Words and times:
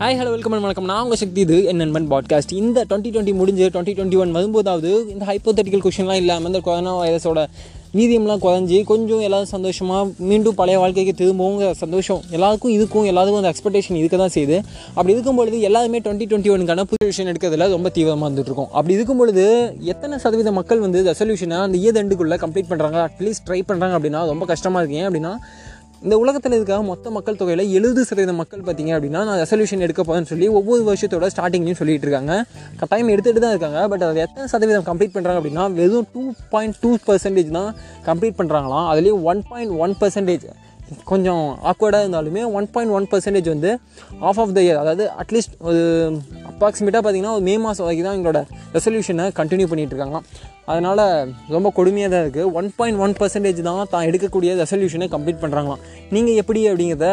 Hi 0.00 0.16
hello 0.18 0.30
welcome 0.30 0.52
and 0.52 0.62
வணக்கம். 0.62 0.84
நான் 0.84 1.02
உங்கள் 1.02 1.18
சக்தி 1.18 1.40
இது 1.40 1.64
என் 1.64 1.76
நண்பன் 1.76 2.10
பாட்காஸ்ட் 2.10 2.52
இந்த 2.52 2.84
டுவெண்ட்டி 2.90 3.10
டுவெண்ட்டி 3.14 3.34
முடிஞ்சு 3.34 3.68
டுவெண்ட்டி 3.68 3.94
டுவெண்ட்டி 3.98 4.18
ஒன் 4.18 4.30
வரும்போதாவது 4.30 4.90
இந்த 5.08 5.24
ஹைப்போதெட்டிக்கல் 5.24 5.82
கொஷின்லாம் 5.84 6.20
இல்லாமல் 6.22 6.46
இந்த 6.46 6.60
கொரோனா 6.60 6.92
வைரஸோட 7.00 7.46
மீதியம்லாம் 7.94 8.42
குறைஞ்சி 8.44 8.84
கொஞ்சம் 8.84 9.20
எல்லோரும் 9.20 9.50
சந்தோஷமாக 9.52 10.10
மீண்டும் 10.18 10.54
பழைய 10.54 10.78
வாழ்க்கைக்கு 10.78 11.14
திரும்பவும் 11.14 11.74
சந்தோஷம் 11.74 12.20
எல்லாருக்கும் 12.30 12.72
இதுக்கும் 12.72 13.06
எல்லாருக்கும் 13.06 13.42
அந்த 13.42 13.52
எக்ஸ்பெக்டேஷன் 13.54 13.98
இருக்க 14.00 14.16
தான் 14.16 14.34
செய்யுது. 14.34 14.58
அப்படி 14.88 15.12
இருக்கும் 15.12 15.36
பொழுது 15.36 15.60
எல்லாருமே 15.60 16.00
டுவெண்ட்டி 16.00 16.28
டுவெண்ட்டி 16.32 16.52
ஒனுக்கான 16.56 16.84
புது 16.84 17.06
விஷயம் 17.06 17.34
எடுக்கிறதுல 17.34 17.68
ரொம்ப 17.68 17.88
தீவிரமாக 17.88 18.32
இருந்துட்டு 18.32 18.66
அப்படி 18.70 18.94
இருக்கும்பொழுது 18.94 19.74
எத்தனை 19.80 20.18
சதவீத 20.18 20.52
மக்கள் 20.52 20.78
வந்து 20.78 21.02
ரெசல்யூஷனை 21.10 21.58
அந்த 21.66 21.78
இயர் 21.78 22.38
கம்ப்ளீட் 22.44 22.70
பண்ணுறாங்க 22.70 23.08
அட்லீஸ்ட் 23.08 23.46
ட்ரை 23.48 23.60
பண்ணுறாங்க 23.68 23.96
அப்படின்னா 23.98 24.26
ரொம்ப 24.26 24.46
கஷ்டமாக 24.46 24.84
இருக்கு. 24.84 25.02
ஏன் 25.02 25.08
அப்படின்னா 25.08 25.34
இந்த 26.02 26.16
உலகத்தில் 26.22 26.54
இருக்க 26.56 26.74
மொத்த 26.88 27.10
மக்கள் 27.10 27.38
தொகையில் 27.38 27.62
எழுபது 27.72 28.02
சதவீத 28.08 28.32
மக்கள் 28.32 28.60
பார்த்தீங்க 28.60 28.92
அப்படின்னா 28.96 29.20
நான் 29.24 29.40
ரெசல்யூஷன் 29.40 29.84
எடுக்க 29.86 30.02
போகிறேன்னு 30.02 30.30
சொல்லி 30.30 30.46
ஒவ்வொரு 30.58 30.82
வருஷத்தோட 30.88 31.28
ஸ்டார்டிங்லையும் 31.32 31.80
சொல்லிட்டு 31.80 32.06
இருக்காங்க. 32.06 32.34
கட்டாயம் 32.80 33.10
எடுத்துகிட்டு 33.14 33.42
தான் 33.44 33.54
இருக்காங்க 33.54 33.80
பட் 33.88 34.04
அது 34.08 34.22
எத்தனை 34.26 34.46
சதவீதம் 34.52 34.86
கம்ப்ளீட் 34.86 35.14
பண்ணுறாங்க 35.16 35.40
அப்படின்னா 35.40 35.64
வெறும் 35.78 36.08
டூ 36.14 36.22
பாயிண்ட் 36.50 36.78
டூ 36.82 36.90
பர்சன்டேஜ் 37.08 37.50
தான் 37.58 37.70
கம்ப்ளீட் 38.06 38.38
பண்ணுறாங்களாம் 38.40 38.88
அதுலேயும் 38.92 39.24
ஒன் 39.24 39.42
பாயிண்ட் 39.50 39.74
ஒன் 39.78 39.96
பர்சன்டேஜ் 40.00 40.46
கொஞ்சம் 41.04 41.42
ஆக்வர்டாக 41.70 42.04
இருந்தாலுமே 42.04 42.42
ஒன் 42.58 42.68
பாயிண்ட் 42.74 42.94
ஒன் 42.94 43.08
பர்சன்டேஜ் 43.10 43.48
வந்து 43.48 43.70
ஆஃப் 44.22 44.38
ஆஃப் 44.38 44.54
த 44.56 44.60
இயர் 44.62 44.80
அதாவது 44.82 45.04
அட்லீஸ்ட் 45.22 45.56
ஒரு 45.62 45.82
அப்ராக்சிமேட்டாக 46.58 47.02
பார்த்தீங்கன்னா 47.02 47.34
ஒரு 47.38 47.44
மே 47.48 47.56
மாதம் 47.64 47.86
வரைக்கும் 47.86 48.08
தான் 48.08 48.16
எங்களோட 48.18 48.40
ரெசல்யூஷனை 48.76 49.26
கண்டினியூ 49.40 49.66
பண்ணிகிட்டு 49.72 49.94
இருக்காங்க 49.96 50.20
அதனால் 50.72 51.02
ரொம்ப 51.54 51.68
கொடுமையாக 51.76 52.10
தான் 52.14 52.24
இருக்குது 52.24 52.50
ஒன் 52.58 52.66
பாயிண்ட் 52.78 53.00
ஒன் 53.04 53.14
பர்சன்டேஜ் 53.20 53.60
தான் 53.68 53.78
தான் 53.94 54.06
எடுக்கக்கூடிய 54.08 54.50
ரெசல்யூஷனை 54.62 55.06
கம்ப்ளீட் 55.14 55.40
பண்ணுறாங்களாம் 55.44 55.82
நீங்கள் 56.14 56.38
எப்படி 56.42 56.60
அப்படிங்கிறத 56.70 57.06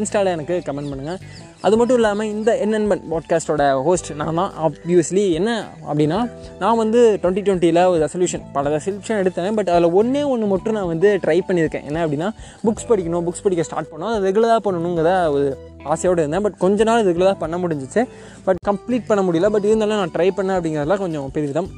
இன்ஸ்டாவில் 0.00 0.34
எனக்கு 0.34 0.56
கமெண்ட் 0.66 0.90
பண்ணுங்கள் 0.92 1.20
அது 1.66 1.74
மட்டும் 1.78 1.98
இல்லாமல் 2.00 2.30
இந்த 2.34 2.50
என்என்பன் 2.64 3.02
பாட்காஸ்ட்டோட 3.10 3.64
ஹோஸ்ட் 3.86 4.08
நான் 4.20 4.38
தான். 4.40 4.52
ஆப்வியஸ்லி 4.66 5.24
என்ன 5.38 5.50
அப்படின்னா 5.88 6.18
நான் 6.62 6.78
வந்து 6.82 7.00
டுவெண்ட்டி 7.22 7.42
டுவெண்ட்டியில் 7.46 7.80
ஒரு 7.90 7.98
ரெசல்யூஷன் 8.04 8.44
பல 8.56 8.70
ரெசல்யூஷன் 8.76 9.20
எடுத்தேன். 9.22 9.56
பட் 9.58 9.70
அதில் 9.74 9.94
ஒன்றே 10.00 10.22
ஒன்று 10.32 10.46
மட்டும் 10.54 10.76
நான் 10.78 10.90
வந்து 10.92 11.10
ட்ரை 11.24 11.38
பண்ணியிருக்கேன். 11.48 11.84
என்ன 11.90 12.00
அப்படின்னா 12.04 12.30
புக்ஸ் 12.66 12.88
படிக்கணும் 12.90 13.26
புக்ஸ் 13.28 13.44
படிக்க 13.46 13.68
ஸ்டார்ட் 13.68 13.90
பண்ணணும். 13.92 14.12
அதை 14.14 14.22
ரெகுலராக 14.28 14.60
பண்ணணுங்கிற 14.66 15.12
ஒரு 15.36 15.46
ஆசையோடு 15.84 16.20
இருந்தேன். 16.20 16.42
பட் 16.42 16.58
கொஞ்ச 16.58 16.84
நாள் 16.84 17.06
ரெகுலராக 17.10 17.38
பண்ண 17.38 17.56
முடிஞ்சிச்சு. 17.56 18.04
பட் 18.44 18.56
கம்ப்ளீட் 18.70 19.08
பண்ண 19.08 19.22
முடியல. 19.28 19.50
பட் 19.50 19.64
இருந்தாலும் 19.64 20.02
நான் 20.02 20.14
ட்ரை 20.18 20.28
பண்ணேன் 20.36 20.58
அப்படிங்கிறதுலாம் 20.58 21.02
கொஞ்சம் 21.06 21.30
பெரிதம் 21.38 21.70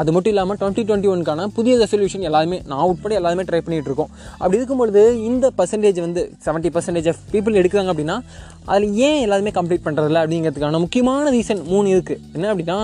அது 0.00 0.12
மட்டும் 0.12 0.32
இல்லாமல் 0.32 0.56
டுவெண்ட்டி 0.60 0.82
டுவெண்ட்டி 0.88 1.08
ஒன்க்கான 1.12 1.46
புதிய 1.46 1.74
ரெசல்யூஷன் 1.82 2.24
எல்லாருமே 2.28 2.62
நான் 2.70 2.82
உட்பட 2.90 3.14
எல்லாருமே 3.14 3.42
ட்ரை 3.42 3.60
பண்ணிகிட்டு 3.64 3.90
இருக்கோம். 3.90 4.10
அப்படி 4.38 4.58
இருக்கும்பொழுது 4.58 5.02
இந்த 5.24 5.50
பர்சன்டேஜ் 5.58 6.00
வந்து 6.00 6.22
செவன்ட்டி 6.46 6.70
பர்சன்டேஜ் 6.74 7.08
ஆஃப் 7.08 7.20
பீப்புள் 7.32 7.58
எடுக்கிறாங்க 7.60 7.92
அப்படின்னா 7.92 8.16
அதில் 8.64 8.94
ஏன் 9.06 9.20
எல்லாருமே 9.20 9.50
கம்ப்ளீட் 9.58 9.86
பண்ணுறதில்ல 9.86 10.22
அப்படிங்கிறதுக்கான 10.24 10.80
முக்கியமான 10.86 11.30
ரீசன் 11.30 11.62
மூணு 11.72 11.88
இருக்குது 11.88 12.20
என்ன 12.34 12.50
அப்படின்னா 12.54 12.78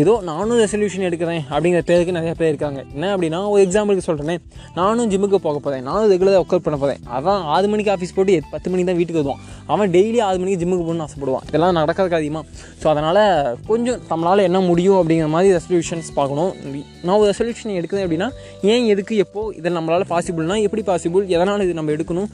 ஏதோ 0.00 0.14
நானும் 0.28 0.58
ரெசல்யூஷன் 0.62 1.04
எடுக்கிறேன் 1.08 1.42
அப்படிங்கிற 1.50 1.80
பேருக்கு 1.90 2.14
நிறைய 2.16 2.32
பேர் 2.40 2.50
இருக்காங்க. 2.52 2.80
என்ன 2.94 3.12
அப்படின்னா 3.12 3.38
ஒரு 3.52 3.60
எக்ஸாம்பிளுக்கு 3.66 4.06
சொல்கிறேன் 4.08 4.40
நானும் 4.78 5.10
ஜிம்முக்கு 5.12 5.38
போக 5.46 5.58
போகிறேன் 5.66 5.84
நானும் 5.88 6.08
ரெகுலராக 6.12 6.40
ஒர்க் 6.42 6.64
பண்ண 6.66 6.78
போகிறேன் 6.82 7.00
அதான் 7.16 7.44
ஆறு 7.54 7.66
மணிக்கு 7.72 7.92
ஆஃபீஸ் 7.94 8.12
போட்டு 8.16 8.34
பத்து 8.54 8.70
மணிக்கு 8.70 8.88
தான் 8.90 8.98
வீட்டுக்கு 8.98 9.20
வருவான். 9.22 9.40
அவன் 9.74 9.92
டெய்லி 9.94 10.18
ஆறு 10.26 10.36
மணிக்கு 10.42 10.58
ஜிம்முக்கு 10.62 10.84
போகணும்னு 10.88 11.06
ஆசைப்படுவான். 11.06 11.46
இதெல்லாம் 11.50 11.78
நடக்கிறதுக்கு 11.80 12.18
அதிகமாக 12.20 12.44
ஸோ 12.82 12.88
அதனால் 12.92 13.22
கொஞ்சம் 13.70 14.02
நம்மளால் 14.10 14.44
என்ன 14.48 14.60
முடியும் 14.68 14.98
அப்படிங்கிற 15.00 15.28
மாதிரி 15.36 15.54
ரெசல்யூஷன்ஸ் 15.58 16.10
பார்க்கணும். 16.18 16.52
நான் 17.06 17.16
ஒரு 17.20 17.28
ரெசல்யூஷன் 17.32 17.74
எடுக்கிறேன் 17.78 18.04
அப்படின்னா 18.06 18.28
ஏன் 18.72 18.86
எதுக்கு 18.92 19.16
எப்போ 19.24 19.40
இதை 19.60 19.72
நம்மளால் 19.78 20.06
பாசிபிள்னா 20.12 20.58
எப்படி 20.66 20.84
பாசிபிள் 20.90 21.26
எதனால் 21.36 21.66
இது 21.68 21.78
நம்ம 21.80 21.96
எடுக்கணும்? 21.96 22.28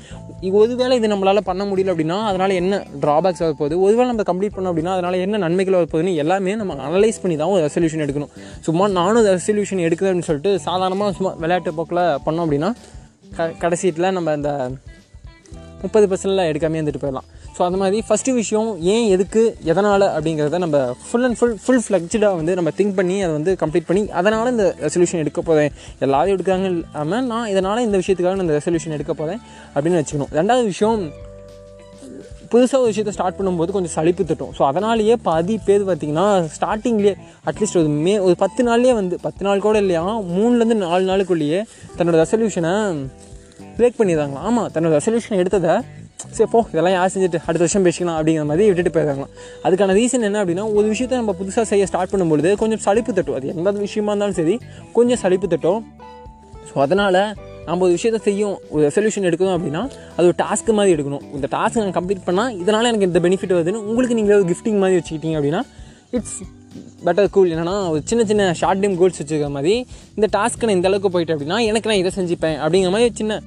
ஒருவேளை 0.61 0.95
இது 1.03 1.13
நம்மளால் 1.15 1.43
பண்ண 1.51 1.63
முடியல 1.71 1.93
அப்படின்னா 1.95 2.19
அதனால் 2.33 2.59
என்ன 2.63 2.83
ட்ராபேக்ஸ் 3.05 3.45
வரப்போகுது? 3.47 3.75
ஒருவேளை 3.87 4.09
நம்ம 4.13 4.29
கம்ப்ளீட் 4.33 4.57
பண்ணோம் 4.59 4.73
அப்படின்னா 4.73 4.95
அதனால் 4.97 5.21
என்ன 5.25 5.43
நன்மைகள் 5.47 5.79
வரப்போகுதுன்னு 5.81 6.19
எல்லாமே 6.25 6.55
நம்ம 6.61 6.81
அனலைஸ் 6.91 7.23
பண்ணி 7.23 7.37
தான் 7.43 7.44
ஒரு 7.53 7.63
ரெசல்யூஷன் 7.67 8.05
எடுக்கணும். 8.07 8.33
சும்மா 8.67 8.87
நானும் 8.99 9.27
ரெசல்யூஷன் 9.29 9.85
எடுக்கிறேன் 9.87 10.11
அப்படின்னு 10.13 10.31
சொல்லிட்டு 10.31 10.53
சாதாரணமாக 10.67 11.13
சும்மா 11.19 11.33
விளையாட்டு 11.45 11.77
போக்கில் 11.79 12.05
பண்ணோம் 12.27 12.45
அப்படின்னா 12.47 12.73
க 13.39 13.53
கடைசியில் 13.63 14.15
நம்ம 14.19 14.35
இந்த 14.41 14.51
முப்பது 15.85 16.07
பர்சன்டில் 16.11 16.49
எடுக்காமே 16.51 16.79
இருந்துட்டு 16.81 17.01
போயிடலாம். 17.01 17.27
ஸோ 17.57 17.61
அந்த 17.67 17.79
மாதிரி 17.81 17.99
ஃபஸ்ட்டு 18.07 18.33
விஷயம் 18.39 18.69
ஏன் 18.93 19.09
எதுக்கு 19.15 19.43
எதனால் 19.71 20.05
அப்படிங்கிறத 20.15 20.59
நம்ம 20.65 20.79
ஃபுல் 21.09 21.27
அண்ட் 21.27 21.37
ஃபுல் 21.39 21.55
ஃபுல் 21.65 21.83
ஃப்ளெக்ஸ்டாக 21.85 22.31
வந்து 22.39 22.53
நம்ம 22.59 22.71
திங்க் 22.79 22.97
பண்ணி 23.01 23.17
அதை 23.25 23.33
வந்து 23.39 23.53
கம்ப்ளீட் 23.63 23.87
பண்ணி 23.91 24.03
அதனால் 24.21 24.51
இந்த 24.55 24.67
ரெசல்யூஷன் 24.85 25.23
எடுக்க 25.25 25.41
போகிறேன் 25.49 25.71
எல்லாரும் 26.07 26.35
எடுக்கிறாங்க 26.37 26.69
இல்லாமல் 26.73 27.29
நான் 27.33 27.51
இதனால் 27.53 27.85
இந்த 27.87 27.97
விஷயத்துக்காக 28.03 28.35
நான் 28.39 28.47
இந்த 28.49 28.57
ரெசல்யூஷன் 28.61 28.97
எடுக்க 28.97 29.15
போகிறேன் 29.21 29.41
அப்படின்னு 29.75 30.01
வச்சுக்கணும். 30.01 30.33
ரெண்டாவது 30.41 30.65
விஷயம் 30.73 31.05
புதுசாக 32.53 32.79
ஒரு 32.83 32.91
விஷயத்தை 32.93 33.13
ஸ்டார்ட் 33.17 33.37
பண்ணும்போது 33.39 33.75
கொஞ்சம் 33.77 33.95
சளிப்பு 33.97 34.23
தட்டும். 34.31 34.53
ஸோ 34.59 34.63
அதனாலேயே 34.71 35.15
பாதி 35.29 35.55
பேர் 35.67 35.85
பார்த்திங்கன்னா 35.89 36.27
ஸ்டார்டிங்லேயே 36.57 37.15
அட்லீஸ்ட் 37.51 37.79
ஒரு 37.81 37.91
மே 38.07 38.15
ஒரு 38.27 38.35
பத்து 38.43 38.63
நாள்லேயே 38.69 38.95
வந்து 39.01 39.17
பத்து 39.27 39.45
நாள் 39.47 39.65
கூட 39.67 39.79
இல்லையா 39.85 40.05
மூணுலேருந்து 40.37 40.79
நாலு 40.87 41.05
நாளுக்குள்ளேயே 41.11 41.61
தன்னோட 41.99 42.17
ரெசல்யூஷனை 42.23 42.75
பிரேக் 43.79 44.01
பண்ணிடுறாங்களாம். 44.01 44.47
ஆமாம் 44.51 44.69
தன்னோட 44.75 44.93
ரெசல்யூஷன் 44.99 45.41
எடுத்ததை 45.43 45.75
சரி 46.37 46.49
போ 46.53 46.61
இதெல்லாம் 46.73 46.95
யார் 46.97 47.11
செஞ்சுட்டு 47.15 47.39
அடுத்த 47.47 47.63
வருஷம் 47.65 47.85
பேசிக்கலாம் 47.87 48.19
அப்படிங்கிற 48.19 48.45
மாதிரி 48.51 48.67
விட்டுட்டு 48.69 48.93
போயிடுறாங்களாம். 48.95 49.33
அதுக்கான 49.67 49.95
ரீசன் 49.99 50.27
என்ன 50.29 50.39
அப்படின்னா 50.43 50.65
ஒரு 50.77 50.87
விஷயத்தை 50.93 51.17
நம்ம 51.21 51.33
புதுசாக 51.41 51.65
செய்ய 51.73 51.87
ஸ்டார்ட் 51.91 52.13
பண்ணும்பொழுது 52.13 52.51
கொஞ்சம் 52.63 52.83
சளிப்பு 52.87 53.13
தட்டும். 53.19 53.37
அது 53.39 53.49
எந்த 53.55 53.79
விஷயமா 53.87 54.13
இருந்தாலும் 54.13 54.39
சரி 54.41 54.55
கொஞ்சம் 54.97 55.21
சளிப்பு 55.25 55.49
தட்டும். 55.55 55.83
ஸோ 56.69 56.75
அதனால் 56.85 57.21
நம்ம 57.69 57.80
ஒரு 57.86 57.95
விஷயத்தை 57.97 58.20
செய்யும் 58.29 58.57
ஒரு 58.73 58.83
ரெசல்யூஷன் 58.89 59.29
எடுக்கணும் 59.30 59.55
அப்படின்னா 59.57 59.83
அது 60.17 60.27
ஒரு 60.30 60.36
டாஸ்க்கு 60.42 60.75
மாதிரி 60.79 60.95
எடுக்கணும். 60.97 61.25
இந்த 61.36 61.48
டாஸ்க் 61.57 61.80
நான் 61.83 61.97
கம்ப்ளீட் 61.98 62.27
பண்ணால் 62.29 62.52
இதனால் 62.63 62.91
எனக்கு 62.91 63.08
இந்த 63.11 63.23
பெனிஃபிட் 63.27 63.57
வருதுன்னு 63.57 63.83
உங்களுக்கு 63.91 64.19
நீங்கள் 64.20 64.39
ஒரு 64.41 64.48
கிஃப்டிங் 64.52 64.79
மாதிரி 64.83 64.98
வச்சுக்கிட்டீங்க 65.01 65.39
அப்படின்னா 65.41 65.63
இட்ஸ் 66.19 66.36
பெட்டர் 67.07 67.33
கூல் 67.35 67.51
என்னன்னா 67.55 67.75
ஒரு 67.95 68.01
சின்ன 68.11 68.23
சின்ன 68.30 68.45
ஷார்ட் 68.61 68.83
டைம் 68.83 68.95
கோல்ஸ் 69.01 69.19
வச்சுருக்க 69.20 69.48
மாதிரி 69.57 69.75
இந்த 70.17 70.27
டாஸ்க்கு 70.36 70.69
நான் 70.69 70.79
இந்த 70.79 70.89
அளவுக்கு 70.91 71.11
போயிட்டு 71.17 71.35
அப்படின்னா 71.35 71.58
எனக்கு 71.70 71.91
நான் 71.91 72.01
இதை 72.02 72.13
செஞ்சுப்பேன் 72.20 72.57
அப்படிங்கிற 72.63 72.92
மாதிரி 72.95 73.13
சின்ன 73.20 73.41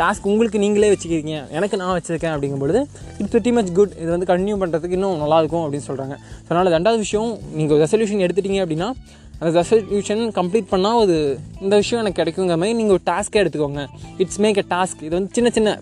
டாஸ்க் 0.00 0.26
உங்களுக்கு 0.32 0.58
நீங்களே 0.62 0.88
வச்சுக்கிறீங்க. 0.92 1.34
எனக்கு 1.56 1.76
நான் 1.80 1.94
வச்சுருக்கேன் 1.96 2.34
அப்படிங்கும்பொழுது 2.34 2.80
இட்ஸ் 3.20 3.34
வெட்டி 3.36 3.50
மச் 3.56 3.72
குட் 3.78 3.92
இது 4.02 4.10
வந்து 4.14 4.28
கண்டினியூ 4.30 4.56
பண்ணுறதுக்கு 4.62 4.96
இன்னும் 4.98 5.18
நல்லாயிருக்கும் 5.24 5.64
அப்படின்னு 5.64 5.86
சொல்கிறாங்க 5.88 6.14
ஸோ 6.44 6.48
அதனால் 6.48 6.70
ரெண்டாவது 6.76 7.00
விஷயம் 7.04 7.32
நீங்கள் 7.58 7.80
ரெசல்யூஷன் 7.84 8.22
எடுத்துட்டீங்க 8.26 8.62
அப்படின்னா 8.64 8.88
அந்த 9.40 9.50
ரெசல்யூஷன் 9.60 10.22
கம்ப்ளீட் 10.38 10.68
பண்ணால் 10.72 10.98
ஒரு 11.02 11.16
இந்த 11.64 11.74
விஷயம் 11.82 12.02
எனக்கு 12.02 12.20
கிடைக்குங்கிற 12.20 12.56
மாதிரி 12.62 12.76
நீங்கள் 12.80 12.96
ஒரு 12.98 13.04
டாஸ்க்கே 13.12 13.40
எடுத்துக்கோங்க. 13.42 13.84
இட்ஸ் 14.24 14.40
மேக் 14.46 14.60
அ 14.64 14.66
டாஸ்க் 14.74 15.04
இது 15.06 15.14
வந்து 15.18 15.32
சின்ன 15.38 15.50
சின்ன 15.58 15.78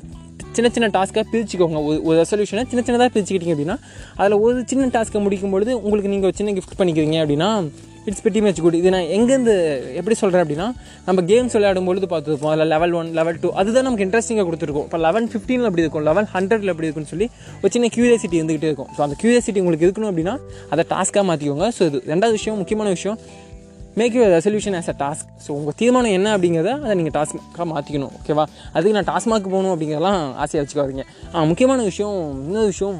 சின்ன 0.56 0.69
சின்ன 0.75 0.89
டாஸ்க்காக 0.99 1.25
பிரிச்சுக்கோங்க. 1.33 1.78
ஒரு 1.89 1.99
ஒரு 2.09 2.16
ரெசல்யூஷனை 2.22 2.62
சின்ன 2.71 2.83
சின்னதாக 2.87 3.11
பிரிச்சுக்கிட்டீங்க 3.15 3.55
அப்படின்னா 3.56 3.77
அதில் 4.21 4.41
ஒரு 4.45 4.59
சின்ன 4.71 4.93
டாஸ்க்கை 4.95 5.21
முடிக்கும் 5.27 5.53
பொழுது 5.55 5.72
உங்களுக்கு 5.87 6.12
நீங்கள் 6.12 6.28
ஒரு 6.31 6.39
சின்ன 6.39 6.55
கிஃப்ட் 6.59 6.78
பண்ணிக்கிறீங்க 6.78 7.19
அப்படின்னா 7.25 7.50
இட்ஸ் 8.11 8.22
பெட்டி 8.25 8.41
மேட்ச் 8.45 8.61
குட் 8.65 8.77
இது 8.81 8.91
நான் 8.95 9.09
எங்கேருந்து 9.15 9.55
எப்படி 10.00 10.16
சொல்கிறேன் 10.21 10.43
அப்படின்னா 10.45 10.66
நம்ம 11.06 11.22
கேம்ஸ் 11.31 11.55
விளையாடும் 11.56 11.89
பொழுது 11.89 12.06
பார்த்துருப்போம். 12.12 12.53
அதில் 12.53 12.71
லெவல் 12.72 12.93
ஒன் 12.99 13.09
லெவல் 13.19 13.41
டூ 13.43 13.49
அதுதான் 13.61 13.87
நமக்கு 13.87 14.05
இன்ட்ரெஸ்டிங்காக 14.06 14.47
கொடுத்துருக்கோம். 14.49 14.87
இப்போ 14.89 14.99
லெவன் 15.06 15.27
ஃபிஃப்டீனில் 15.33 15.69
எப்படி 15.71 15.84
இருக்கும் 15.84 16.05
லெவன் 16.09 16.28
ஹண்ட்ரட்ல 16.34 16.72
எப்படி 16.75 16.89
இருக்குன்னு 16.89 17.12
சொல்லி 17.15 17.27
ஒரு 17.62 17.71
சின்ன 17.77 17.91
க்யூரியாசிட்டி 17.97 18.39
இருந்துகிட்டே 18.41 18.69
இருக்கும். 18.71 18.91
ஸோ 18.97 19.03
அந்த 19.06 19.16
க்யூரியாசிட்டி 19.22 19.62
உங்களுக்கு 19.65 19.87
இருக்கணும் 19.89 20.11
அப்படின்னா 20.12 20.37
அதை 20.75 20.84
டாஸ்க்காக 20.93 21.25
மாற்றிக்கோங்க 21.31 21.69
ஸோ 21.78 21.83
இது 21.91 22.00
ரெண்டாவது 22.12 22.37
விஷயம் 22.39 22.61
முக்கியமான 22.62 22.91
விஷயம். 22.97 23.19
Make 24.01 24.17
you 24.17 24.25
resolution 24.34 24.75
as 24.79 24.89
a 24.93 24.95
task 25.03 25.29
so 25.45 25.51
உங்கள் 25.59 25.77
தீர்மானம் 25.81 26.15
என்ன 26.17 26.29
அப்படிங்கிறத 26.37 26.73
அதை 26.84 26.95
நீங்கள் 27.01 27.15
டாஸ்க்காக 27.17 27.67
மாற்றிக்கணும் 27.71 28.12
ஓகேவா 28.19 28.45
அதுக்கு 28.75 28.97
நான் 28.97 29.09
டாஸ்மாக்கு 29.12 29.49
போகணும் 29.55 29.73
அப்படிங்கிறதெல்லாம் 29.75 30.21
ஆசையாக 30.43 30.62
வச்சுக்காதீங்க. 30.65 31.05
முக்கியமான 31.51 31.83
விஷயம் 31.91 32.19
இன்னொரு 32.47 32.69
விஷயம் 32.75 32.99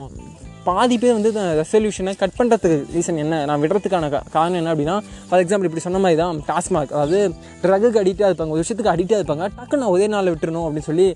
பாதி 0.69 0.97
பேர் 1.03 1.17
வந்து 1.17 1.31
ரெசல்யூஷனை 1.61 2.13
கட் 2.23 2.37
பண்ணுறதுக்கு 2.39 2.79
ரீசன் 2.95 3.21
என்ன 3.25 3.35
நான் 3.49 3.61
விடுறதுக்கான 3.63 4.09
காரணம் 4.37 4.59
என்ன 4.61 4.73
அப்படின்னா 4.73 4.97
ஃபார் 5.29 5.43
எக்ஸாம்பிள் 5.43 5.69
இப்படி 5.69 5.85
சொன்ன 5.85 6.01
மாதிரி 6.05 6.19
தான் 6.23 6.41
டாஸ்மாக் 6.49 6.95
அதாவது 6.97 7.21
ட்ரக்குக்கு 7.65 8.01
அடிக்டாக 8.03 8.31
இருப்பாங்க 8.31 8.55
ஒரு 8.57 8.63
விஷயத்துக்கு 8.65 8.95
அடிக்டாக 8.95 9.21
இருப்பாங்க 9.21 9.47
டக்குன்னு 9.59 9.83
நான் 9.85 9.95
ஒரே 9.97 10.07
நாளில் 10.15 10.33
விட்டுறணும் 10.35 10.67
அப்படின்னு 10.67 10.89
சொல்லி 10.91 11.07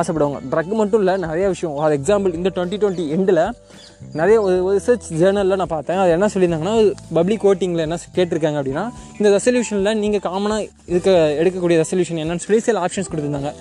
ஆசைப்படுவாங்க. 0.00 0.40
ட்ரக் 0.52 0.78
மட்டும் 0.82 1.02
இல்லை 1.04 1.16
நிறைய 1.26 1.48
விஷயம். 1.54 1.74
ஃபார் 1.78 1.96
எக்ஸாம்பிள் 1.98 2.36
இந்த 2.40 2.52
டுவெண்ட்டி 2.56 2.78
டுவெண்ட்டி 2.82 3.06
எண்டில் 3.16 3.42
நிறைய 4.20 4.36
ஒரு 4.42 4.56
ரிசர்ச் 4.78 5.08
ஜேர்னலில் 5.20 5.60
நான் 5.62 5.74
பார்த்தேன். 5.74 6.00
அது 6.04 6.14
என்ன 6.16 6.28
சொல்லியிருந்தாங்கன்னா 6.34 6.76
பப்ளிக் 7.18 7.44
கோட்டிங்கில் 7.46 7.84
என்ன 7.86 7.98
கேட்டிருக்காங்க 8.16 8.58
அப்படின்னா 8.60 8.86
இந்த 9.18 9.28
ரெசல்யூஷனில் 9.36 10.00
நீங்கள் 10.04 10.24
காமனாக 10.28 10.68
இருக்க 10.92 11.10
எடுக்கக்கூடிய 11.42 11.78
ரெசல்யூஷன் 11.84 12.22
என்னன்னு 12.24 12.44
சொல்லி 12.46 12.60
சில 12.68 12.80
ஆப்ஷன்ஸ் 12.86 13.10
கொடுத்துருந்தாங்க. 13.12 13.52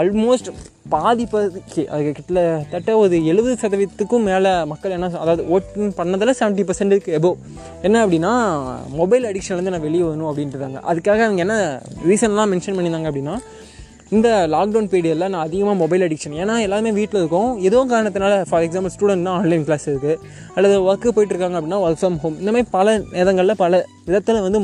ஆல்மோஸ்ட் 0.00 0.48
பாதி 0.92 1.24
பதி 1.32 1.82
அது 1.94 2.00
கிட்டத்தட்ட 2.06 2.90
ஒரு 3.02 3.16
எழுபது 3.30 3.54
சதவீதத்துக்கும் 3.62 4.26
மேலே 4.30 4.50
மக்கள் 4.72 4.94
என்ன 4.96 5.10
அதாவது 5.22 5.42
ஓட்டிங் 5.56 5.92
பண்ணதில் 6.00 6.36
செவன்ட்டி 6.40 6.64
பர்சன்ட்டுக்கு 6.68 7.14
எபோ 7.18 7.30
என்ன 7.86 7.96
அப்படின்னா 8.04 8.32
மொபைல் 9.00 9.28
அடிக்ஷன்லேருந்து 9.30 9.74
நான் 9.74 9.86
வெளியே 9.86 10.02
வரணும் 10.02 10.30
அப்படின்ட்டுருந்தாங்க 10.30 10.80
அதுக்காக 10.92 11.22
அவங்க 11.28 11.42
என்ன 11.46 11.56
ரீசன்லாம் 12.10 12.52
மென்ஷன் 12.54 12.76
பண்ணியிருந்தாங்க 12.76 13.10
அப்படின்னா 13.10 13.36
இந்த 14.14 14.28
லாக்டவுன் 14.52 14.88
பீரியடில் 14.90 15.30
நான் 15.32 15.44
அதிகமாக 15.46 15.76
மொபைல் 15.80 16.04
அடிக்ஷன் 16.06 16.34
ஏன்னா 16.42 16.56
எல்லாமே 16.66 16.90
வீட்டில் 16.98 17.20
இருக்கும். 17.20 17.48
ஏதோ 17.68 17.78
காரணத்தினால 17.92 18.34
ஃபார் 18.48 18.64
எக்ஸாம்பிள் 18.66 18.92
ஸ்டூடெண்ட்னா 18.94 19.32
ஆன்லைன் 19.38 19.64
கிளாஸ் 19.68 19.86
இருக்குது 19.92 20.14
அல்லது 20.56 20.74
ஒர்க்கு 20.88 21.14
போயிட்டுருக்காங்க 21.16 21.56
அப்படின்னா 21.58 21.80
ஒர்க் 21.86 22.00
ஃப்ரம் 22.02 22.18
ஹோம் 22.24 22.36
இந்த 22.42 22.50
மாதிரி 22.52 22.68
பல 22.76 22.94
நேரங்களில் 23.16 23.60
பல 23.64 23.82
விதத்தில் 24.08 24.44
வந்து 24.46 24.60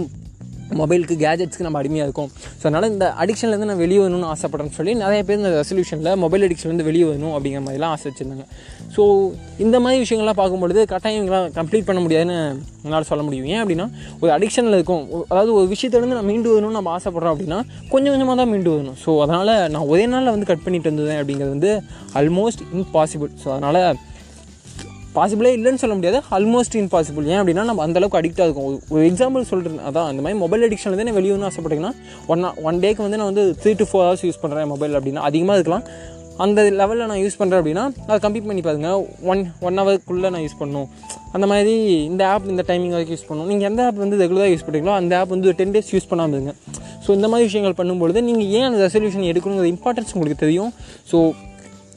மொபைலுக்கு 0.80 1.16
கேஜெட்ஸ்க்கு 1.24 1.66
நம்ம 1.66 1.78
அடிமையாக 1.82 2.06
இருக்கும். 2.08 2.30
ஸோ 2.60 2.64
அதனால் 2.68 2.88
இந்த 2.94 3.06
அடிக்ஷன்லேருந்து 3.22 3.68
நான் 3.70 3.82
வெளியே 3.84 4.00
வரணும்னு 4.02 4.28
ஆசைப்பட்றேன்னு 4.34 4.76
சொல்லி 4.78 4.94
நிறைய 5.02 5.20
பேர் 5.28 5.40
இந்த 5.42 5.52
ரெசல்யூஷனில் 5.60 6.18
மொபைல் 6.24 6.44
அடிக்ஷன்லேருந்து 6.48 6.86
வெளியே 6.90 7.06
வரணும் 7.10 7.34
அப்படிங்கிற 7.36 7.62
மாதிரிலாம் 7.66 7.94
ஆசை 7.96 8.06
வச்சுருந்தாங்க. 8.10 8.46
ஸோ 8.96 9.02
இந்த 9.64 9.76
மாதிரி 9.84 9.98
விஷயங்கள்லாம் 10.04 10.40
பார்க்கும்பொழுது 10.42 10.80
கட்டாயம் 10.92 11.18
இவங்களாம் 11.20 11.48
கம்ப்ளீட் 11.58 11.88
பண்ண 11.88 12.02
முடியாதுன்னு 12.04 12.38
என்னால் 12.86 13.08
சொல்ல 13.10 13.22
முடியும். 13.26 13.48
ஏன் 13.54 13.60
அப்படின்னா 13.62 13.86
ஒரு 14.22 14.30
அடிக்ஷனில் 14.36 14.76
இருக்கும். 14.78 15.04
அதாவது 15.32 15.50
ஒரு 15.58 15.66
விஷயத்துலேருந்து 15.74 16.18
நான் 16.18 16.30
மீண்டு 16.30 16.54
வரணும்னு 16.54 16.78
நம்ம 16.78 16.92
ஆசைப்பட்றோம் 16.98 17.34
அப்படின்னா 17.34 17.60
கொஞ்சம் 17.92 18.12
கொஞ்சமாக 18.14 18.36
தான் 18.42 18.50
மீண்டு 18.52 18.72
வரணும். 18.74 18.98
ஸோ 19.04 19.10
அதனால் 19.26 19.52
நான் 19.74 19.88
ஒரே 19.92 20.06
நாளில் 20.14 20.34
வந்து 20.36 20.48
கட் 20.52 20.64
பண்ணிட்டு 20.66 20.90
வந்தேன் 20.92 21.20
அப்படிங்கிறது 21.22 21.54
வந்து 21.56 21.72
ஆல்மோஸ்ட் 22.20 22.64
இம்பாசிபிள் 22.78 23.30
ஸோ 23.44 23.48
அதனால் 23.56 23.80
பாசிபிளே 25.14 25.50
இல்லைன்னு 25.54 25.74
சொல்ல 25.74 25.94
முடியாது. 25.94 26.20
ஆல்மோஸ்ட் 26.30 26.74
இம்பாசிபிள் 26.74 27.24
ஏன் 27.24 27.40
அப்படின்னா 27.40 27.64
நம்ம 27.64 27.82
அந்த 27.82 28.00
அளவுக்கு 28.00 28.18
அடிக்டாக 28.18 28.48
இருக்கும். 28.48 28.80
ஒரு- 28.90 28.94
எக்ஸாம்பிள் 28.94 29.42
சொல்கிறேன் 29.42 29.78
அதான் 29.78 30.06
அந்த 30.06 30.22
மாதிரி 30.22 30.34
மொபைல் 30.34 30.68
அடிக்ஷன்லேருந்து 30.68 31.04
தான் 31.04 31.12
வெளியே 31.12 31.34
வந்து 31.34 31.46
ஆசைப்பட்டீங்கன்னா 31.46 31.92
ஒன் 32.26 32.44
ஒன் 32.44 32.78
டேக்கு 32.78 32.96
வந்து 32.96 33.16
நான் 33.16 33.34
வந்து 33.34 33.56
three 33.62 33.74
to 33.76 33.84
four 33.92 34.04
hours 34.04 34.24
use 34.24 34.42
பண்ணுறேன் 34.42 34.66
மொபைல் 34.66 34.94
அப்படின்னா. 34.94 35.14
அதிகமாக 35.14 35.58
இருக்கலாம். 35.58 36.10
அந்த 36.36 36.62
லெவலில் 36.62 37.06
நான் 37.06 37.18
யூஸ் 37.18 37.32
பண்ணுறேன் 37.38 37.64
அப்படின்னா 37.64 38.10
அதை 38.10 38.30
கம்ப்ளீட் 38.30 38.46
பண்ணி 38.46 38.60
பாருங்க. 38.60 39.06
ஒன் 39.22 39.52
ஒன் 39.60 39.78
ஹவருக்குள்ளே 39.78 40.30
நான் 40.30 40.34
யூஸ் 40.34 40.60
பண்ணணும். 40.60 40.88
அந்த 41.32 41.46
மாதிரி 41.46 42.04
இந்த 42.04 42.28
ஆப் 42.28 42.48
இந்த 42.48 42.64
டைமிங் 42.66 42.88
வரைக்கும் 42.88 43.16
யூஸ் 43.16 43.32
பண்ணணும். 43.32 43.46
நீங்கள் 43.46 43.68
எந்த 43.68 43.86
ஆப் 43.86 43.94
வந்து 43.94 44.16
ரெகுலராக 44.16 44.56
யூஸ் 44.56 44.64
பண்ணுறீங்களோ 44.70 44.94
அந்த 44.94 45.18
ஆப் 45.18 45.28
வந்து 45.28 45.52
டென் 45.52 45.70
டேஸ் 45.70 45.94
யூஸ் 45.94 46.08
பண்ணாமல் 46.08 46.32
இருங்க. 46.32 46.54
ஸோ 47.06 47.10
இந்த 47.10 47.28
மாதிரி 47.28 47.44
விஷயங்கள் 47.44 47.86
பண்ணும்பொழுது 47.86 48.20
நீங்கள் 48.20 48.46
ஏன் 48.46 48.62
அந்த 48.62 48.86
ரெசல்யூஷன் 48.86 49.30
எடுக்கணுங்கிற 49.30 49.74
இம்பார்ட்டன்ஸ் 49.74 50.12
உங்களுக்கு 50.12 50.36
தெரியும். 50.36 50.72
ஸோ 51.12 51.32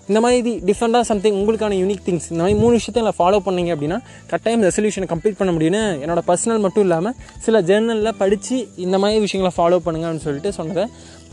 இந்த 0.10 0.20
மாதிரி 0.24 0.52
டிஃப்ரெண்ட்டாக 0.68 1.06
சம்திங் 1.10 1.38
உங்களுக்கான 1.40 1.78
யூனிக் 1.82 2.04
திங்ஸ் 2.08 2.28
இந்த 2.32 2.42
மாதிரி 2.42 2.58
மூணு 2.64 2.74
விஷயத்தை 2.80 3.02
நான் 3.06 3.18
ஃபாலோ 3.20 3.38
பண்ணீங்க 3.46 3.70
அப்படின்னா 3.76 3.98
கட்டாயம் 4.32 4.64
ரெசல்யூஷனை 4.68 5.08
கம்ப்ளீட் 5.14 5.38
பண்ண 5.40 5.52
முடியும்னு 5.56 5.82
என்னோட 6.04 6.22
பர்சனல் 6.28 6.62
மட்டும் 6.66 6.86
இல்லாமல் 6.88 7.16
சில 7.46 7.62
ஜேர்னலில் 7.70 8.18
படித்து 8.22 8.58
இந்த 8.86 8.96
மாதிரி 9.04 9.24
விஷயங்களை 9.26 9.52
ஃபாலோ 9.58 9.80
பண்ணுங்க 9.86 10.06
அப்படின்னு 10.08 10.26
சொல்லிட்டு 10.28 10.52
சொன்னதை 10.60 10.84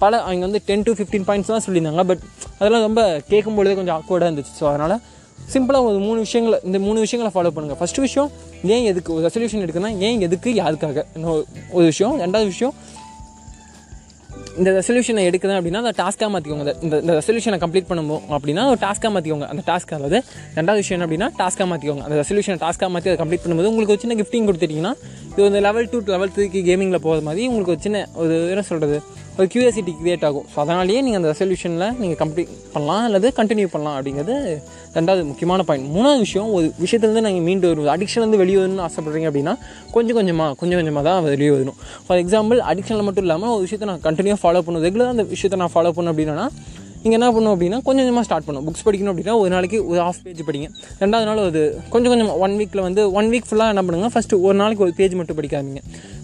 பல 0.02 0.20
அவங்க 0.28 0.44
வந்து 0.48 0.60
டென் 0.69 0.86
டு 0.86 0.92
ஃபிஃப்டீன் 0.98 1.26
பாயிண்ட்ஸ் 1.28 1.50
தான் 1.54 1.64
சொல்லியிருந்தாங்க. 1.66 2.04
பட் 2.10 2.22
அதெல்லாம் 2.58 2.86
ரொம்ப 2.88 3.02
கேட்கும்பொழுதே 3.32 3.74
கொஞ்சம் 3.80 3.96
ஆக்வர்டாக 3.98 4.28
இருந்துச்சு. 4.30 4.54
ஸோ 4.60 4.64
அதனால் 4.70 4.96
சிம்பிளாக 5.52 5.88
ஒரு 5.90 5.98
மூணு 6.06 6.19
விஷயங்களை 6.26 6.58
இந்த 6.69 6.78
மூணு 6.86 6.98
விஷயங்களை 7.04 7.30
ஃபாலோ 7.34 7.52
பண்ணுங்கள் 7.54 7.78
ஃபஸ்ட்டு 7.80 8.04
விஷயம் 8.06 8.30
ஏன் 8.74 8.84
எதுக்கு 8.90 9.10
ஒரு 9.16 9.22
ரெசல்யூஷன் 9.28 9.62
எடுக்குன்னா 9.66 9.92
ஏன் 10.08 10.20
எதுக்கு 10.26 10.50
யாருக்காக? 10.62 10.98
ஒரு 11.76 11.84
விஷயம். 11.92 12.14
ரெண்டாவது 12.24 12.48
விஷயம் 12.54 12.74
இந்த 14.56 14.70
ரெசல்யூஷனை 14.76 15.22
எடுக்கிறேன் 15.28 15.58
அப்படின்னா 15.58 15.81
அந்த 15.82 15.93
டாஸ்க்காக 15.99 16.28
மாற்றிக்கோங்க 16.32 16.64
இந்த- 16.82 16.99
இந்த 16.99 17.12
ரெசல்யூஷனை 17.19 17.58
கம்ப்ளீட் 17.60 17.88
பண்ணும்போது 17.88 18.22
அப்படின்னா 18.34 18.64
ஒரு 18.69 18.81
டாஸ்க்காக 18.82 19.10
மாற்றிக்கோங்க 19.14 19.46
அந்த 19.49 19.62
டாஸ்க் 19.69 19.93
அதாவது 19.93 20.19
ரெண்டாவது 20.56 20.81
விஷயம் 20.82 21.04
அப்படின்னா 21.04 21.28
டாஸ்க்காக 21.38 21.66
மாற்றிக்கோங்க 21.70 22.04
அந்த 22.04 22.16
ரெசல்யூஷனை 22.20 22.58
டாஸ்க்காக 22.62 22.90
மாற்றி 22.90 23.10
அதை 23.10 23.19
கம்ப்ளீட் 23.22 23.44
பண்ணும்போது 23.44 23.70
உங்களுக்கு 23.70 23.94
ஒரு 23.94 24.02
சின்ன 24.02 24.16
கிஃப்டிங் 24.20 24.46
கொடுத்துட்டீங்கன்னா 24.49 24.93
இது 25.31 25.43
வந்து 25.43 25.60
லெவல் 25.60 25.88
டூ 25.88 26.00
லெவல் 26.08 26.32
த்ரீக்கு 26.34 26.62
கேமிங்கில் 26.66 27.04
போகிற 27.04 27.22
மாதிரி 27.22 27.44
உங்களுக்கு 27.49 27.75
ஒரு 27.75 27.82
சின்ன 27.82 28.04
ஒரு 28.16 28.34
என்ன 28.50 28.64
சொல்கிறது 28.69 28.99
ஒரு 29.37 29.46
க்யூரியாசிட்டி 29.52 29.93
கிரியேட் 29.99 30.25
ஆகும். 30.29 30.46
ஸோ 30.52 30.56
அதனாலேயே 30.62 31.00
நீங்கள் 31.05 31.20
அந்த 31.20 31.29
ரெசல்யூஷனில் 31.32 31.84
நீங்கள் 32.00 32.19
கம்ப்ளீட் 32.23 32.50
பண்ணலாம் 32.75 33.05
அல்லது 33.08 33.29
கண்டினியூ 33.38 33.69
பண்ணலாம் 33.75 33.96
அப்படிங்கிறது 33.99 34.34
ரெண்டாவது 34.96 35.23
முக்கியமான 35.29 35.64
பாயிண்ட் 35.69 35.88
மூணாவது 35.94 36.20
விஷயம் 36.26 36.50
ஒரு 36.56 36.67
விஷயத்துலேருந்து 36.82 37.23
நீங்கள் 37.29 37.46
மீண்டு 37.49 37.70
வருவது 37.70 37.90
அடிக்ஷன்லேருந்து 37.94 38.40
வெளியே 38.43 38.58
வரணும்னு 38.61 38.84
ஆசைப்பட்றீங்க 38.88 39.31
அப்படின்னா 39.31 39.55
கொஞ்சம் 39.96 40.19
கொஞ்சமாக 40.20 40.58
கொஞ்சம் 40.62 40.81
கொஞ்சமாக 40.81 41.05
தான் 41.08 41.25
வெளியே 41.34 41.50
வரணும். 41.56 41.79
ஃபார் 42.06 42.20
எக்ஸாம்பிள் 42.25 42.61
அடிக்ஷனில் 42.73 43.08
மட்டும் 43.08 43.26
இல்லாமல் 43.29 43.55
ஒரு 43.56 43.64
விஷயத்தை 43.67 43.88
நான் 43.93 44.05
கண்டினியூ 44.08 44.38
ஃபாலோ 44.44 44.62
பண்ணும் 44.69 44.87
ரெகுலராக 44.88 45.17
அந்த 45.17 45.26
விஷயத்தை 45.34 45.61
நான் 45.64 45.75
ஃபாலோ 45.76 45.93
பண்ணணும் 45.96 46.14
அப்படின்னா 46.14 46.46
நீங்கள் 47.02 47.19
என்ன 47.19 47.29
பண்ணணும் 47.34 47.55
அப்படின்னா 47.55 47.79
கொஞ்சம் 47.87 48.05
கொஞ்சமாக 48.05 48.26
ஸ்டார்ட் 48.26 48.46
பண்ணும் 48.49 48.64
புக்ஸ் 48.67 48.84
படிக்கணும் 48.87 49.12
அப்படின்னா 49.12 49.34
ஒரு 49.43 49.50
நாளைக்கு 49.55 49.79
ஒரு 49.90 50.00
ஹாஃப் 50.06 50.20
பேஜ் 50.26 50.43
படிங்க. 50.49 50.67
ரெண்டாவது 51.02 51.26
நாள் 51.29 51.40
ஒரு 51.49 51.62
கொஞ்சம் 51.93 52.12
கொஞ்சம் 52.12 52.31
ஒன் 52.44 52.55
வீக்கில் 52.61 52.82
வந்து 52.88 53.05
ஒன் 53.19 53.31
வீக் 53.32 53.49
ஃபுல்லாக 53.49 53.73
என்ன 53.75 53.82
பண்ணுங்கள் 53.87 54.12
ஃபஸ்ட்டு 54.17 54.38
ஒரு 54.49 54.56
நாளைக்கு 54.61 54.84
ஒரு 54.87 54.93
பேஜ் 55.00 55.17
மட்டும் 55.20 55.38
படிக்காதீங்க. 55.40 55.82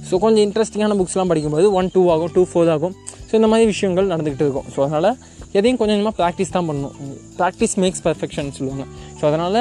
ஸோ 0.08 0.18
கொஞ்சம் 0.24 0.44
இன்ட்ரெஸ்டிங்கான 0.46 0.96
புக்ஸ்லாம் 1.00 1.30
படிக்கும்போது 1.32 1.66
ஒன் 1.78 1.90
டூ 1.94 2.02
ஆகும் 2.14 2.32
டூ 2.36 2.42
ஃபோர் 2.50 2.70
ஆகும். 2.74 2.94
ஸோ 3.28 3.34
இந்த 3.40 3.48
மாதிரி 3.52 3.66
விஷயங்கள் 3.72 4.10
நடந்துக்கிட்டு 4.12 4.46
இருக்கும். 4.46 4.66
ஸோ 4.74 4.80
அதனால் 4.86 5.10
எதையும் 5.58 5.78
கொஞ்சம் 5.80 5.96
கொஞ்சமாக 5.96 6.16
ப்ராக்டிஸ் 6.20 6.54
தான் 6.56 6.66
பண்ணணும். 6.68 6.94
ப்ராக்டிஸ் 7.38 7.76
மேக்ஸ் 7.82 8.02
பர்ஃபெக்ஷன் 8.08 8.50
சொல்லுவாங்க. 8.58 8.86
ஸோ 9.18 9.24
அதனால் 9.30 9.60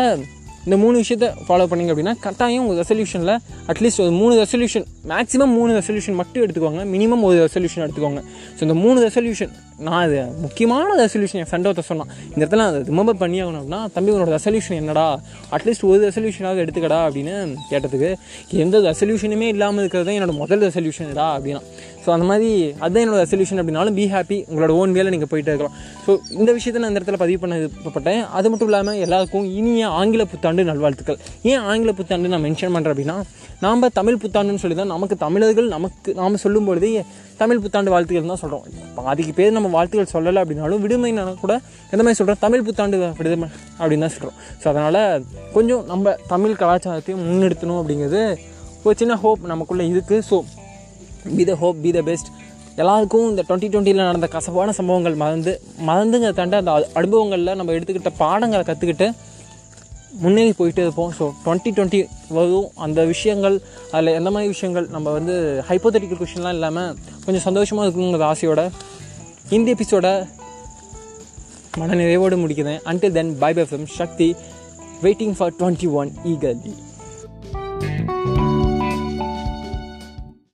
இந்த 0.68 0.78
மூணு 0.84 0.96
விஷயத்தை 1.04 1.28
ஃபாலோ 1.48 1.66
பண்ணீங்க 1.72 1.92
அப்படின்னா 1.94 2.14
கட்டாயம் 2.24 2.64
உங்கள் 2.64 2.80
ரெசல்யூஷனில் 2.82 3.34
அட்லீஸ்ட் 3.72 4.02
ஒரு 4.06 4.14
மூணு 4.22 4.34
ரெசல்யூஷன் 4.42 4.86
மேக்ஸிமம் 5.12 5.54
மூணு 5.58 5.72
ரெசல்யூஷன் 5.80 6.18
மட்டும் 6.22 6.44
எடுத்துக்கோங்க. 6.46 6.82
மினிமம் 6.96 7.24
ஒரு 7.30 7.38
ரெசல்யூஷன் 7.46 7.84
எடுத்துக்கோங்க. 7.86 8.22
ஸோ 8.58 8.62
இந்த 8.68 8.76
மூணு 8.84 8.98
ரெசல்யூஷன் 9.08 9.54
நான் 9.86 10.04
அது 10.04 10.20
முக்கியமான 10.44 10.94
ரெசல்யூஷன் 11.02 11.40
என் 11.42 11.50
ஃப்ரெண்டை 11.50 11.82
சொன்னான். 11.90 12.12
இந்த 12.32 12.40
இடத்துல 12.44 12.64
அதை 12.70 12.78
ரிமெம்பர் 12.90 13.20
பண்ணி 13.22 13.38
ஆகணும் 13.42 13.60
அப்படின்னா 13.60 13.82
தம்பி 13.96 14.12
உனோட 14.14 14.32
ரெசல்யூஷன் 14.36 14.80
என்னடா? 14.82 15.04
அட்லீஸ்ட் 15.56 15.86
ஒரு 15.90 16.00
ரெசல்யூஷனாவது 16.08 16.62
எடுத்துக்கடா 16.64 17.00
அப்படின்னு 17.08 17.34
கேட்டதுக்கு 17.72 18.10
எந்த 18.64 18.80
ரெசல்யூஷனுமே 18.88 19.50
இல்லாமல் 19.56 19.82
இருக்கிறது 19.84 20.08
தான் 20.10 20.18
என்னோட 20.20 20.36
முதல் 20.44 20.64
ரெசல்யூஷன்டா 20.68 21.28
அப்படின்னா. 21.36 21.62
ஸோ 22.04 22.12
அந்த 22.16 22.26
மாதிரி 22.30 22.50
அதுதான் 22.84 23.04
என்னோட 23.04 23.20
ரெசல்யூஷன் 23.26 23.60
அப்படின்னாலும் 23.62 23.96
பி 24.00 24.06
ஹாப்பி 24.14 24.38
உங்களோட 24.50 24.74
ஓன் 24.82 24.96
வேலை 24.98 25.10
நீங்கள் 25.16 25.32
போயிட்டு 25.32 25.52
இருக்கலாம். 25.54 25.76
ஸோ 26.06 26.12
இந்த 26.40 26.50
விஷயத்தை 26.58 26.82
நான் 26.82 26.92
இந்த 26.92 27.00
இடத்துல 27.02 27.20
பதிவு 27.24 27.40
பண்ண 27.44 27.56
விருப்பப்பட்டேன் 27.62 28.22
அது 28.40 28.50
மட்டும் 28.52 28.70
இல்லாமல் 28.72 29.00
எல்லாருக்கும் 29.06 29.48
இனிய 29.60 29.88
ஆங்கில 30.00 30.26
புத்தாண்டு 30.34 30.68
நல்வாழ்த்துக்கள். 30.72 31.20
ஏன் 31.52 31.64
ஆங்கில 31.72 31.94
புத்தாண்டு 32.00 32.34
நான் 32.34 32.46
மென்ஷன் 32.48 32.74
பண்ணுறேன் 32.76 32.96
அப்படின்னா 32.96 33.18
நாம் 33.66 33.86
தமிழ் 34.00 34.22
புத்தாண்டுன்னு 34.24 34.64
சொல்லி 34.64 34.76
தான் 34.80 34.94
நமக்கு 34.96 35.16
தமிழர்கள் 35.26 35.70
நமக்கு 35.76 36.10
நாம் 36.22 36.42
சொல்லும் 36.46 36.68
பொழுதே 36.70 36.90
தமிழ் 37.42 37.62
புத்தாண்டு 37.64 37.92
வாழ்த்துக்கள் 37.94 38.34
தான் 38.34 38.44
சொல்கிறோம் 38.44 38.66
பாதிக்கு 38.98 39.34
பேர் 39.40 39.56
நம்ம 39.58 39.67
வாழ்த்துக்கள் 39.76 40.12
சொல்லலை 40.16 40.42
அப்படின்னாலும் 40.44 40.84
விடுமை 40.86 41.12
கூட 41.44 41.54
எந்த 41.94 42.02
மாதிரி 42.04 42.20
சொல்கிறோம் 42.20 42.42
தமிழ் 42.46 42.66
புத்தாண்டு 42.68 42.98
விடுதலை 43.20 43.50
அப்படின்னு 43.80 44.06
தான் 44.06 44.16
சொல்கிறோம் 44.16 44.38
ஸோ 44.62 44.66
அதனால் 44.74 45.02
கொஞ்சம் 45.54 45.84
நம்ம 45.92 46.16
தமிழ் 46.34 46.60
கலாச்சாரத்தையும் 46.64 47.24
முன்னெடுத்தணும் 47.28 47.80
அப்படிங்கிறது 47.82 48.22
ஒரு 48.84 48.96
சின்ன 49.02 49.16
ஹோப் 49.24 49.48
நமக்குள்ளே 49.54 49.86
இருக்குது 49.94 50.26
so 50.30 50.38
be 51.38 51.46
the 51.52 51.56
hope 51.62 51.80
be 51.86 51.92
the 51.98 52.02
best 52.10 52.30
எல்லாருக்கும் 52.82 53.30
இந்த 53.30 53.44
டுவெண்ட்டி 53.48 53.68
டுவெண்ட்டியில் 53.74 54.08
நடந்த 54.08 54.28
கசப்பான 54.36 54.74
சம்பவங்கள் 54.80 55.16
மறந்து 55.22 55.54
மறந்துங்க 55.88 56.30
தாண்டி 56.40 56.58
அந்த 56.60 56.74
அனுபவங்களில் 57.00 57.58
நம்ம 57.60 57.74
எடுத்துக்கிட்ட 57.78 58.12
பாடங்களை 58.24 58.64
கற்றுக்கிட்டு 58.66 59.08
முன்னேறி 60.24 60.52
போயிட்டே 60.60 60.84
இருப்போம். 60.86 61.12
ஸோ 61.18 61.24
டுவெண்ட்டி 61.44 61.72
டுவெண்ட்டி 61.78 62.00
வரும். 62.38 62.68
அந்த 62.86 63.00
விஷயங்கள் 63.12 63.56
அதில் 63.92 64.16
எந்த 64.20 64.30
மாதிரி 64.34 64.52
விஷயங்கள் 64.54 64.86
நம்ம 64.96 65.12
வந்து 65.18 65.34
ஹைப்போதெட்டிக்கல் 65.70 66.20
கொஷின்லாம் 66.22 66.56
இல்லாமல் 66.58 66.94
கொஞ்சம் 67.26 67.46
சந்தோஷமாக 67.48 67.86
இருக்கணுங்கிற 67.88 68.26
ஆசையோட 68.32 68.64
இந்த 69.50 69.74
எபிசோட 69.74 70.08
மன 71.78 71.96
நிறைவோடு 71.96 72.36
முடிக்கிறேன். 72.44 72.80
Until 72.92 73.12
then 73.12 73.38
bye 73.38 73.54
bye 73.54 73.64
from 73.64 73.86
Shakti 73.86 74.36
waiting 75.04 75.34
for 75.38 75.54
twenty 75.60 75.92
one 75.92 76.12
eagerly 76.26 76.74